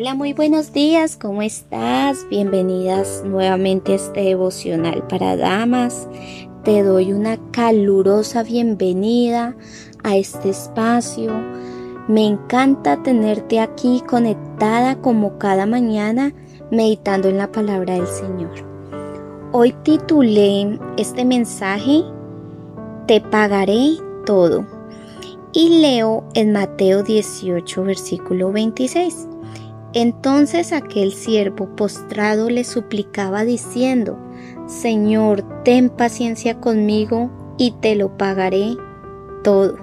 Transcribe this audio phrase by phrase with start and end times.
[0.00, 2.24] Hola, muy buenos días, ¿cómo estás?
[2.30, 6.06] Bienvenidas nuevamente a este devocional para damas.
[6.62, 9.56] Te doy una calurosa bienvenida
[10.04, 11.32] a este espacio.
[12.06, 16.32] Me encanta tenerte aquí conectada como cada mañana
[16.70, 18.54] meditando en la palabra del Señor.
[19.50, 22.04] Hoy titulé este mensaje
[23.08, 24.64] Te pagaré todo.
[25.52, 29.28] Y leo en Mateo 18, versículo 26.
[29.94, 34.18] Entonces aquel siervo postrado le suplicaba diciendo,
[34.66, 38.76] Señor, ten paciencia conmigo y te lo pagaré
[39.42, 39.76] todo.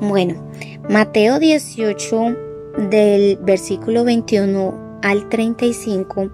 [0.00, 0.42] Bueno,
[0.88, 2.36] Mateo 18
[2.90, 6.30] del versículo 21 al 35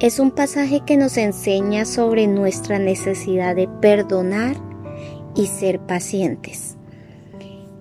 [0.00, 4.56] es un pasaje que nos enseña sobre nuestra necesidad de perdonar
[5.34, 6.76] y ser pacientes.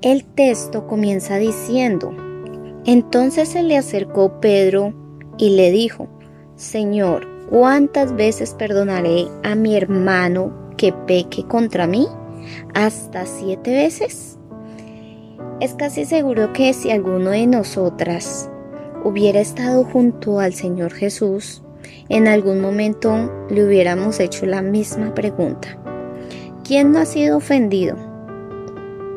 [0.02, 2.14] El texto comienza diciendo,
[2.86, 4.94] entonces se le acercó Pedro
[5.38, 6.08] y le dijo,
[6.56, 12.08] Señor, ¿cuántas veces perdonaré a mi hermano que peque contra mí?
[12.74, 14.38] ¿Hasta siete veces?
[15.60, 18.50] Es casi seguro que si alguno de nosotras
[19.04, 21.62] hubiera estado junto al Señor Jesús,
[22.10, 25.78] en algún momento le hubiéramos hecho la misma pregunta.
[26.64, 27.96] ¿Quién no ha sido ofendido?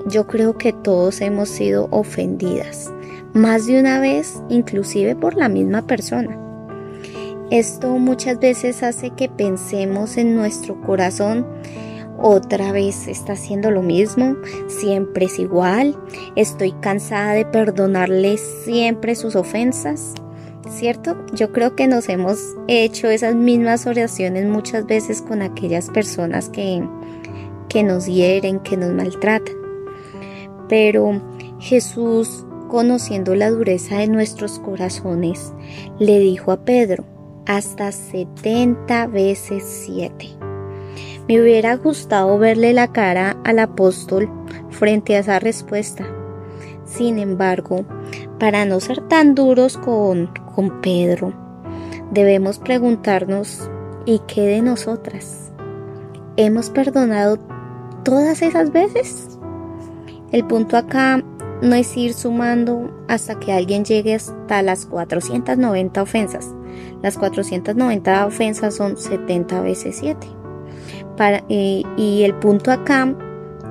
[0.06, 2.92] Yo creo que todos hemos sido ofendidas
[3.34, 6.38] más de una vez, inclusive por la misma persona.
[7.50, 11.46] Esto muchas veces hace que pensemos en nuestro corazón,
[12.16, 14.36] otra vez está haciendo lo mismo,
[14.68, 15.98] siempre es igual,
[16.36, 20.14] estoy cansada de perdonarle siempre sus ofensas.
[20.70, 21.18] ¿Cierto?
[21.34, 26.82] Yo creo que nos hemos hecho esas mismas oraciones muchas veces con aquellas personas que,
[27.68, 29.54] que nos hieren, que nos maltratan.
[30.66, 31.20] Pero
[31.60, 35.52] Jesús conociendo la dureza de nuestros corazones,
[36.00, 37.04] le dijo a Pedro,
[37.46, 40.30] hasta 70 veces 7.
[41.28, 44.28] Me hubiera gustado verle la cara al apóstol
[44.70, 46.04] frente a esa respuesta.
[46.84, 47.84] Sin embargo,
[48.40, 51.32] para no ser tan duros con, con Pedro,
[52.10, 53.70] debemos preguntarnos,
[54.04, 55.52] ¿y qué de nosotras?
[56.36, 57.38] ¿Hemos perdonado
[58.02, 59.38] todas esas veces?
[60.32, 61.22] El punto acá
[61.64, 66.50] no es ir sumando hasta que alguien llegue hasta las 490 ofensas.
[67.02, 70.26] Las 490 ofensas son 70 veces 7.
[71.16, 73.06] Para, eh, y el punto acá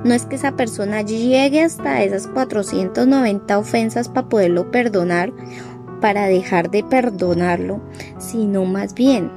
[0.04, 5.32] no es que esa persona llegue hasta esas 490 ofensas para poderlo perdonar,
[6.00, 7.80] para dejar de perdonarlo,
[8.18, 9.30] sino más bien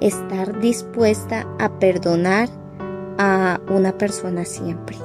[0.00, 2.50] estar dispuesta a perdonar
[3.18, 4.96] a una persona siempre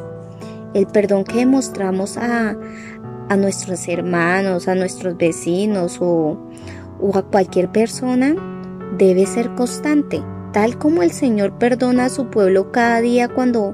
[0.74, 2.56] el perdón que demostramos a,
[3.36, 6.38] nuestros hermanos, a nuestros vecinos o,
[7.00, 8.36] o a cualquier persona
[8.98, 10.24] debe ser constante,
[10.54, 13.74] tal como el Señor perdona a su pueblo cada día cuando,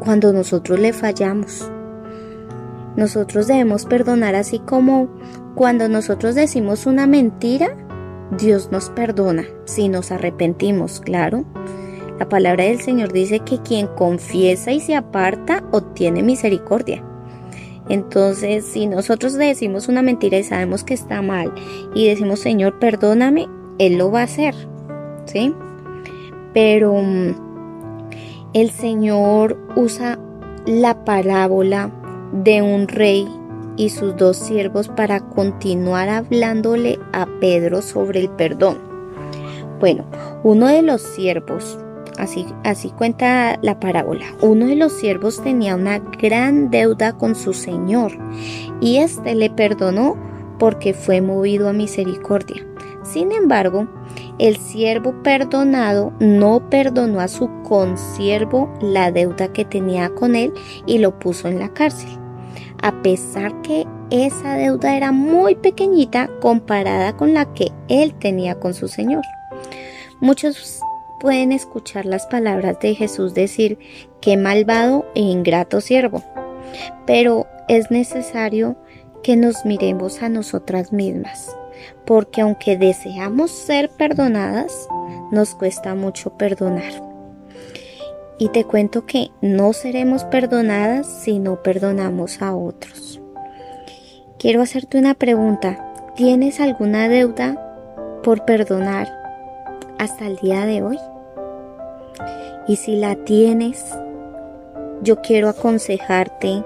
[0.00, 1.70] cuando nosotros le fallamos.
[2.96, 5.08] Nosotros debemos perdonar así como
[5.54, 7.76] cuando nosotros decimos una mentira,
[8.36, 11.44] Dios nos perdona si nos arrepentimos, claro.
[12.18, 17.04] La palabra del Señor dice que quien confiesa y se aparta obtiene misericordia.
[17.90, 21.52] Entonces, si nosotros decimos una mentira y sabemos que está mal
[21.92, 24.54] y decimos, Señor, perdóname, Él lo va a hacer.
[25.26, 25.52] ¿Sí?
[26.54, 27.34] Pero mm,
[28.54, 30.20] el Señor usa
[30.66, 31.90] la parábola
[32.32, 33.26] de un rey
[33.76, 38.78] y sus dos siervos para continuar hablándole a Pedro sobre el perdón.
[39.80, 40.04] Bueno,
[40.44, 41.76] uno de los siervos
[42.20, 44.26] Así, cuenta la parábola.
[44.42, 48.12] Uno de los siervos tenía una gran deuda con su señor
[48.80, 50.16] y éste le perdonó
[50.58, 52.66] porque fue movido a misericordia.
[53.02, 53.88] Sin embargo,
[54.38, 60.52] el siervo perdonado no perdonó a su consiervo la deuda que tenía con él
[60.84, 62.10] y lo puso en la cárcel.
[62.82, 68.74] A pesar que esa deuda era muy pequeñita comparada con la que él tenía con
[68.74, 69.22] su señor.
[70.20, 70.80] Muchos
[71.20, 73.78] pueden escuchar las palabras de Jesús decir,
[74.20, 76.24] qué malvado e ingrato siervo.
[77.06, 78.76] Pero es necesario
[79.22, 81.54] que nos miremos a nosotras mismas,
[82.06, 84.88] porque aunque deseamos ser perdonadas,
[85.30, 86.92] nos cuesta mucho perdonar.
[88.38, 93.20] Y te cuento que no seremos perdonadas si no perdonamos a otros.
[94.38, 95.86] Quiero hacerte una pregunta.
[96.16, 99.08] ¿Tienes alguna deuda por perdonar
[99.98, 100.98] hasta el día de hoy?
[102.66, 103.84] Y si la tienes,
[105.02, 106.62] yo quiero aconsejarte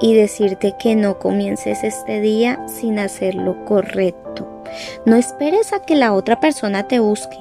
[0.00, 4.62] y decirte que no comiences este día sin hacer lo correcto.
[5.06, 7.38] No esperes a que la otra persona te busque.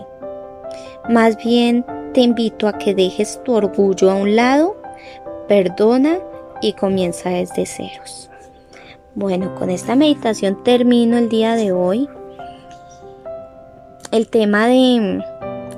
[1.10, 4.76] Más bien te invito a que dejes tu orgullo a un lado,
[5.48, 6.20] perdona
[6.62, 8.30] y comienza desde ceros.
[9.16, 12.08] Bueno, con esta meditación termino el día de hoy.
[14.12, 15.24] El tema de,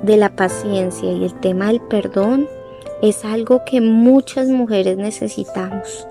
[0.04, 2.46] de la paciencia y el tema del perdón
[3.02, 6.06] es algo que muchas mujeres necesitamos.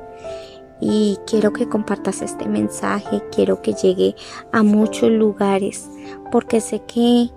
[0.79, 4.15] Y quiero que compartas este mensaje, quiero que llegue
[4.51, 5.89] a muchos lugares,
[6.31, 7.29] porque sé que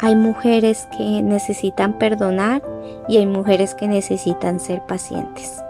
[0.00, 2.62] hay mujeres que necesitan perdonar
[3.08, 5.62] y hay mujeres que necesitan ser pacientes.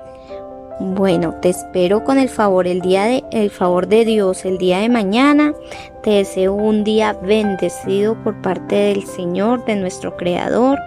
[0.84, 4.80] Bueno, te espero con el favor el día de el favor de Dios el día
[4.80, 5.54] de mañana.
[6.02, 10.80] Te deseo un día bendecido por parte del Señor, de nuestro creador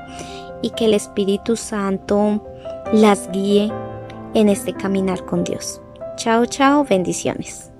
[0.61, 2.45] y que el Espíritu Santo
[2.91, 3.71] las guíe
[4.33, 5.81] en este caminar con Dios.
[6.17, 7.71] Chao, chao, bendiciones.